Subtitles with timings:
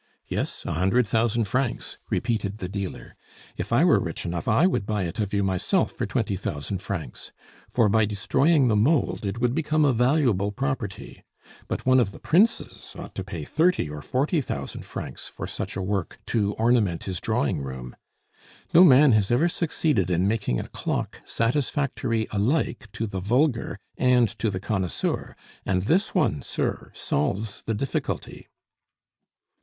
[0.25, 3.15] "Yes, a hundred thousand francs," repeated the dealer.
[3.55, 6.79] "If I were rich enough, I would buy it of you myself for twenty thousand
[6.79, 7.31] francs;
[7.69, 11.23] for by destroying the mould it would become a valuable property.
[11.67, 15.75] But one of the princes ought to pay thirty or forty thousand francs for such
[15.75, 17.95] a work to ornament his drawing room.
[18.73, 24.27] No man has ever succeeded in making a clock satisfactory alike to the vulgar and
[24.39, 28.47] to the connoisseur, and this one, sir, solves the difficulty."